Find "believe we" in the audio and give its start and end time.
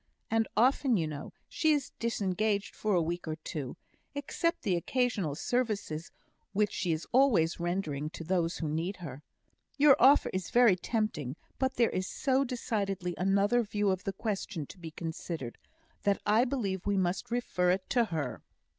16.45-16.97